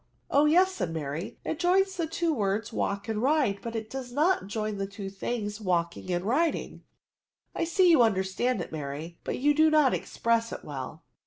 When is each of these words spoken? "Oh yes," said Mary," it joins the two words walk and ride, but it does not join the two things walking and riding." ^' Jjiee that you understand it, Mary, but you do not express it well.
"Oh 0.31 0.45
yes," 0.45 0.71
said 0.71 0.91
Mary," 0.91 1.37
it 1.45 1.59
joins 1.59 1.95
the 1.95 2.07
two 2.07 2.33
words 2.33 2.73
walk 2.73 3.07
and 3.07 3.21
ride, 3.21 3.59
but 3.61 3.75
it 3.75 3.87
does 3.87 4.11
not 4.11 4.47
join 4.47 4.79
the 4.79 4.87
two 4.87 5.11
things 5.11 5.61
walking 5.61 6.11
and 6.11 6.25
riding." 6.25 6.81
^' 7.59 7.61
Jjiee 7.61 7.75
that 7.77 7.83
you 7.85 8.01
understand 8.01 8.61
it, 8.61 8.71
Mary, 8.71 9.19
but 9.23 9.37
you 9.37 9.53
do 9.53 9.69
not 9.69 9.93
express 9.93 10.51
it 10.51 10.65
well. 10.65 11.03